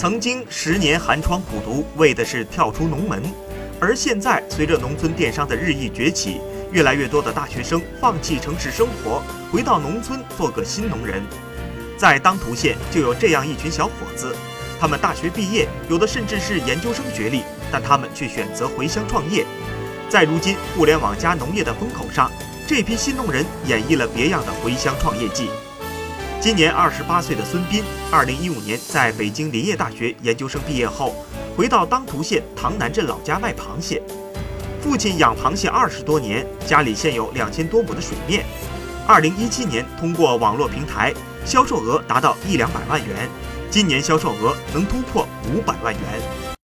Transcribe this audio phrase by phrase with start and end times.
[0.00, 3.20] 曾经十年寒窗苦读，为的是跳出农门，
[3.80, 6.40] 而现在随着农村电商的日益崛起，
[6.70, 11.20] 越来越多的大学生放弃城市生活，回到农村做个新农人。
[11.96, 14.36] 在当涂县就有这样一群小伙子，
[14.78, 17.42] 他们大学毕业，有的甚至是研究生学历，
[17.72, 19.44] 但他们却选择回乡创业。
[20.08, 22.30] 在如今互联网加农业的风口上，
[22.68, 25.50] 这批新农人演绎了别样的回乡创业记。
[26.40, 27.82] 今年二十八岁的孙斌，
[28.12, 31.16] 二零一五年在北京林业大学研究生毕业后，
[31.56, 34.00] 回到当涂县塘南镇老家卖螃蟹。
[34.80, 38.46] 父亲养螃蟹二十多年，家里现有两千多亩的水面。
[39.04, 41.12] 二零一七年通过网络平台，
[41.44, 43.28] 销售额达到一两百万元，
[43.68, 46.48] 今年销售额能突破五百万元。